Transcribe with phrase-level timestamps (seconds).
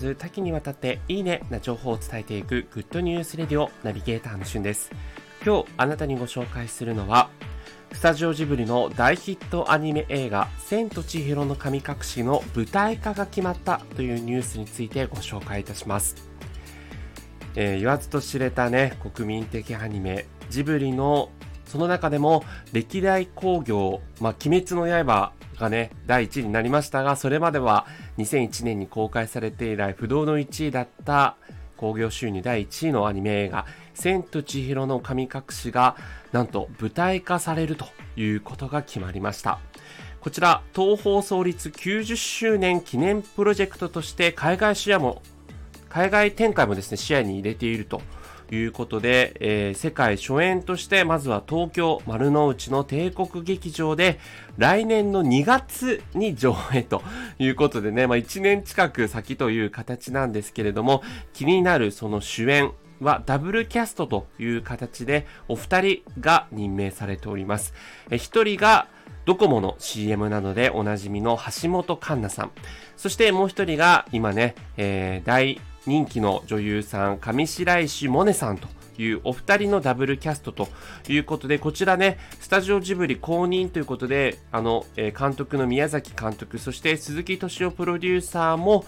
[0.00, 4.90] ず多岐にわたっていいねな情報を伝えていくグッドニュースレディオナビゲーターのしゅんです。
[5.44, 7.28] 今日あなたにご紹介するのは、
[7.92, 16.16] スタジオジブリの大ヒットアニメ映画千と千尋の神隠しの舞台化が決まったというニュースについてご紹介いたします。
[17.54, 21.30] えー、言わずと知れたね、国民的アニメ、ジブリの
[21.70, 22.42] その中でも
[22.72, 27.86] 歴代興行、まあ、鬼滅の刃がね、第1位になりましたが、それまでは
[28.18, 31.36] 2001年に公開されて以来不動の1位だった
[31.76, 35.96] 興行収入第1位のアニメ映画、千と千尋の神隠しが、
[36.32, 39.60] なんと舞台化されるということが決まりました。
[40.20, 45.22] こちら、東宝創立90周年記念プロジェクトとして海外視野も、
[45.88, 48.02] 海外展開もですね、視野に入れていると
[48.50, 54.18] ということで、えー、世界初演としてまずは東京丸の内の帝国劇場で
[54.58, 57.00] 来年の2月に上映と
[57.38, 67.72] いうことでね、まあ、1年近く先という形なんですけれども気になるその主演はダブルキャストという形でお二人が任命されております。
[68.10, 68.88] え一人が
[69.26, 72.50] ドコモの CM などでおなじみの橋本環奈さん。
[72.96, 80.68] そしてもう一人が今ね、えー、大人気の女優さん、上白石萌音さんというお二人のダブルキャストと
[81.08, 88.84] いうことで、こちらね、スタジオジブリ公認ということで、あの、監督の宮崎監督、そして鈴木敏夫プロデューサーも、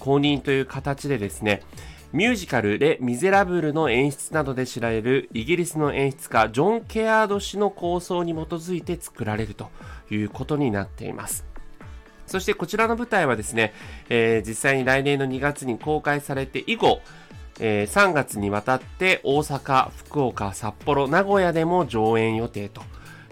[0.00, 1.62] 公認という形でですね、
[2.12, 9.70] ミュージカルレ・ミゼラブルの演出などで知られるイギリスの演出家ジョン・ケアード氏の構想に基づいて作られると
[10.10, 11.44] いうことになっています。
[12.26, 13.72] そしてこちらの舞台はですね、
[14.08, 17.00] えー、実際に来年の2月に公開されて以後、
[17.60, 22.82] えー、3月にわたって大阪、福岡、札幌、名古屋でも上演予定と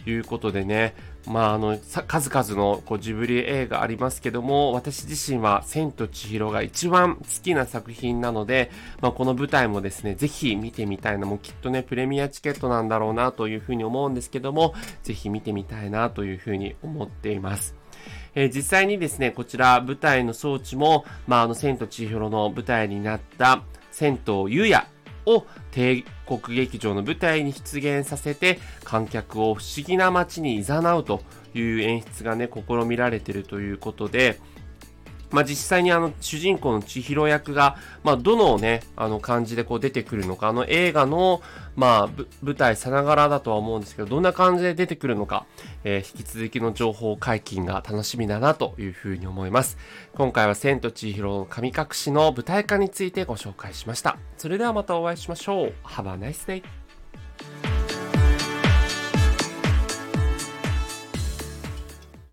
[0.07, 0.95] いうことでね、
[1.27, 8.71] まあ、あの、数々のこうジブリ映画ありますけども、私自身は千と千尋が一番好きな作品なので、
[9.01, 17.75] まあ、この舞台もですね、ぜひ見てみたいな、もうきっとね、プレミアチケットなんだろうなというふうに思うんですけども、ぜひ見てみたいなというふうに思っています。
[18.35, 24.87] えー、実際にですね、こちら舞台の装置も、まあ、あの、千と千尋の舞台になった銭湯ゆや
[25.27, 30.65] を帝国劇場の舞台に出現させて観客を不思議な街に誘
[30.99, 31.23] うと
[31.55, 34.39] いう演出がね、試みられているということで、
[35.35, 41.43] まあ、実際にあの主人公の千尋役が、まあ、どのね、あの感じでこう出てくるのか、あの映画の、
[41.75, 45.45] まあ、舞台さながらだとは思うんですけど、どんな感じで出てくるのか、
[45.83, 49.77] えー、引き続きの情報解禁が楽しみだなというふうに思います。
[50.15, 54.17] 今回は千と千尋の神隠しの舞台化についてご紹介しました。
[54.39, 55.75] それではまたお会いしましょう。
[55.85, 56.84] Have a nice day!